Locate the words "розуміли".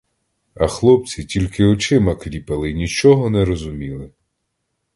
3.45-4.11